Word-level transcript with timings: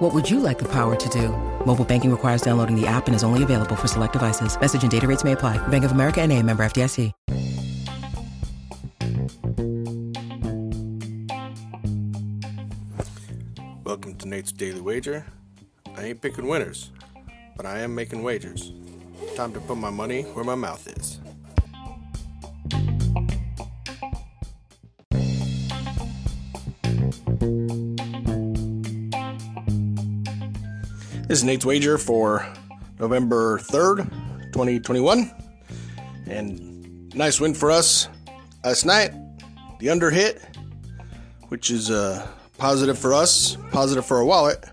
What 0.00 0.14
would 0.14 0.30
you 0.30 0.40
like 0.40 0.58
the 0.58 0.64
power 0.64 0.96
to 0.96 1.08
do? 1.10 1.28
Mobile 1.66 1.84
banking 1.84 2.10
requires 2.10 2.40
downloading 2.40 2.74
the 2.74 2.86
app 2.86 3.06
and 3.06 3.14
is 3.14 3.22
only 3.22 3.42
available 3.42 3.76
for 3.76 3.86
select 3.86 4.14
devices. 4.14 4.58
Message 4.58 4.80
and 4.80 4.90
data 4.90 5.06
rates 5.06 5.24
may 5.24 5.32
apply. 5.32 5.58
Bank 5.68 5.84
of 5.84 5.92
America 5.92 6.22
and 6.22 6.32
a 6.32 6.42
member 6.42 6.64
FDIC. 6.64 7.12
Welcome 13.84 14.14
to 14.16 14.26
Nate's 14.26 14.52
Daily 14.52 14.80
Wager. 14.80 15.26
I 15.94 16.04
ain't 16.04 16.22
picking 16.22 16.48
winners, 16.48 16.92
but 17.58 17.66
I 17.66 17.80
am 17.80 17.94
making 17.94 18.22
wagers. 18.22 18.72
Time 19.36 19.52
to 19.52 19.60
put 19.60 19.76
my 19.76 19.90
money 19.90 20.22
where 20.22 20.46
my 20.46 20.54
mouth 20.54 20.88
is. 20.96 21.20
This 31.30 31.38
is 31.38 31.44
Nate's 31.44 31.64
Wager 31.64 31.96
for 31.96 32.44
November 32.98 33.60
3rd, 33.60 34.10
2021. 34.52 35.30
And 36.26 37.14
nice 37.14 37.38
win 37.38 37.54
for 37.54 37.70
us 37.70 38.08
last 38.64 38.84
night. 38.84 39.12
The 39.78 39.90
under 39.90 40.10
hit, 40.10 40.42
which 41.46 41.70
is 41.70 41.88
uh, 41.88 42.26
positive 42.58 42.98
for 42.98 43.14
us, 43.14 43.56
positive 43.70 44.04
for 44.04 44.16
our 44.16 44.24
wallet. 44.24 44.64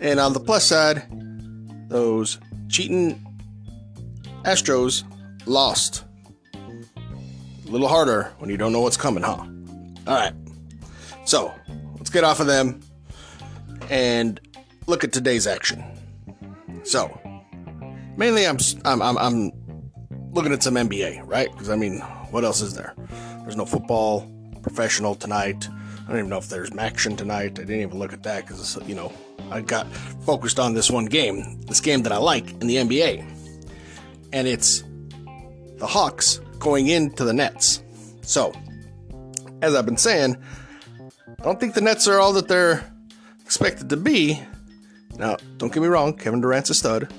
And 0.00 0.18
on 0.18 0.32
the 0.32 0.40
plus 0.40 0.64
side, 0.64 1.04
those 1.88 2.40
cheating 2.68 3.24
Astros 4.42 5.04
lost. 5.46 6.02
A 6.52 7.70
little 7.70 7.86
harder 7.86 8.32
when 8.38 8.50
you 8.50 8.56
don't 8.56 8.72
know 8.72 8.80
what's 8.80 8.96
coming, 8.96 9.22
huh? 9.22 9.36
All 10.08 10.16
right. 10.16 10.34
So 11.26 11.54
let's 11.94 12.10
get 12.10 12.24
off 12.24 12.40
of 12.40 12.48
them 12.48 12.80
and 13.88 14.40
look 14.86 15.04
at 15.04 15.12
today's 15.12 15.46
action. 15.46 15.84
So 16.84 17.18
mainly, 18.16 18.46
I'm 18.46 18.58
I'm 18.84 19.02
I'm, 19.02 19.18
I'm 19.18 19.52
looking 20.32 20.52
at 20.52 20.62
some 20.62 20.74
NBA, 20.74 21.22
right? 21.26 21.50
Because 21.50 21.70
I 21.70 21.76
mean, 21.76 22.00
what 22.30 22.44
else 22.44 22.60
is 22.60 22.74
there? 22.74 22.94
There's 23.42 23.56
no 23.56 23.66
football 23.66 24.30
professional 24.62 25.14
tonight. 25.14 25.68
I 26.04 26.10
don't 26.10 26.18
even 26.18 26.30
know 26.30 26.38
if 26.38 26.48
there's 26.48 26.70
action 26.76 27.16
tonight. 27.16 27.58
I 27.58 27.64
didn't 27.64 27.80
even 27.80 27.98
look 27.98 28.12
at 28.12 28.22
that 28.22 28.46
because 28.46 28.78
you 28.86 28.94
know 28.94 29.12
I 29.50 29.60
got 29.60 29.86
focused 30.24 30.58
on 30.58 30.74
this 30.74 30.90
one 30.90 31.06
game, 31.06 31.60
this 31.62 31.80
game 31.80 32.02
that 32.02 32.12
I 32.12 32.18
like 32.18 32.50
in 32.60 32.66
the 32.66 32.76
NBA, 32.76 33.24
and 34.32 34.46
it's 34.46 34.84
the 35.78 35.86
Hawks 35.86 36.40
going 36.58 36.88
into 36.88 37.24
the 37.24 37.32
Nets. 37.32 37.82
So, 38.22 38.52
as 39.62 39.74
I've 39.74 39.86
been 39.86 39.96
saying, 39.96 40.36
I 41.40 41.42
don't 41.42 41.60
think 41.60 41.74
the 41.74 41.80
Nets 41.80 42.08
are 42.08 42.20
all 42.20 42.32
that 42.34 42.48
they're 42.48 42.84
expected 43.44 43.88
to 43.90 43.96
be. 43.96 44.40
Now, 45.18 45.36
don't 45.56 45.72
get 45.72 45.82
me 45.82 45.88
wrong, 45.88 46.14
Kevin 46.14 46.40
Durant's 46.40 46.70
a 46.70 46.74
stud, 46.74 47.12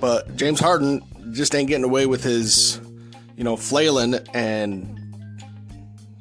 but 0.00 0.36
James 0.36 0.60
Harden 0.60 1.02
just 1.32 1.54
ain't 1.54 1.68
getting 1.68 1.84
away 1.84 2.06
with 2.06 2.22
his, 2.22 2.80
you 3.36 3.44
know, 3.44 3.56
flailing 3.56 4.14
and 4.34 4.98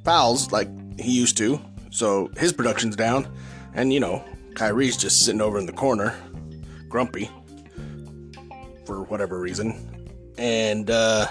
fouls 0.03 0.52
like 0.52 0.70
he 1.00 1.12
used 1.12 1.38
to. 1.38 1.62
So 1.92 2.31
his 2.38 2.52
production's 2.52 2.95
down, 2.95 3.28
and 3.73 3.94
you 3.94 4.00
know, 4.00 4.23
Kyrie's 4.56 4.98
just 4.98 5.23
sitting 5.23 5.42
over 5.42 5.58
in 5.59 5.66
the 5.66 5.72
corner, 5.72 6.16
grumpy 6.90 7.29
for 8.85 9.03
whatever 9.03 9.40
reason, 9.40 10.08
and 10.38 10.90
uh, 10.90 11.28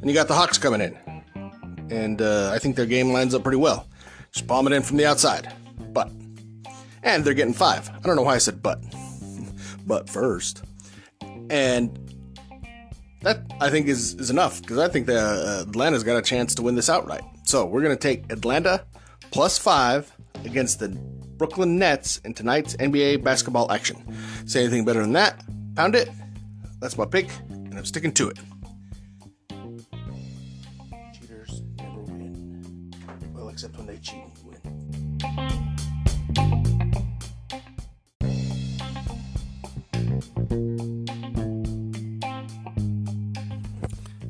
and 0.00 0.08
you 0.08 0.14
got 0.14 0.28
the 0.28 0.34
Hawks 0.34 0.58
coming 0.58 0.80
in, 0.80 0.96
and 1.90 2.20
uh, 2.20 2.50
I 2.52 2.58
think 2.58 2.76
their 2.76 2.86
game 2.86 3.12
lines 3.12 3.34
up 3.34 3.42
pretty 3.42 3.58
well. 3.58 3.86
Just 4.32 4.46
bomb 4.46 4.66
it 4.66 4.72
in 4.72 4.82
from 4.82 4.96
the 4.96 5.06
outside, 5.06 5.52
but 5.92 6.10
and 7.02 7.24
they're 7.24 7.34
getting 7.34 7.54
five. 7.54 7.88
I 7.88 8.00
don't 8.00 8.16
know 8.16 8.22
why 8.22 8.34
I 8.34 8.38
said 8.38 8.62
but, 8.62 8.82
but 9.86 10.08
first, 10.08 10.64
and 11.50 11.98
that 13.22 13.40
I 13.60 13.70
think 13.70 13.86
is 13.88 14.14
is 14.14 14.30
enough 14.30 14.60
because 14.60 14.78
I 14.78 14.88
think 14.88 15.06
that 15.06 15.16
uh, 15.16 15.64
Atlanta's 15.68 16.04
got 16.04 16.16
a 16.16 16.22
chance 16.22 16.54
to 16.56 16.62
win 16.62 16.74
this 16.74 16.88
outright. 16.88 17.22
So 17.44 17.64
we're 17.64 17.82
gonna 17.82 17.96
take 17.96 18.30
Atlanta 18.32 18.84
plus 19.30 19.58
five 19.58 20.12
against 20.44 20.78
the 20.78 20.88
Brooklyn 21.38 21.78
Nets 21.78 22.18
in 22.24 22.34
tonight's 22.34 22.76
NBA 22.76 23.22
basketball 23.22 23.70
action. 23.70 23.96
Say 24.46 24.62
anything 24.62 24.84
better 24.84 25.00
than 25.00 25.12
that? 25.12 25.44
Pound 25.74 25.94
it. 25.94 26.10
That's 26.80 26.96
my 26.96 27.04
pick, 27.04 27.28
and 27.48 27.76
I'm 27.76 27.84
sticking 27.84 28.12
to 28.12 28.28
it. 28.28 28.38
Cheaters 31.12 31.62
never 31.76 32.00
win. 32.02 32.92
Well, 33.34 33.48
except 33.48 33.76
when 33.76 33.86
they 33.86 33.96
cheat 33.98 34.22
and 34.24 34.32
win. 34.44 35.67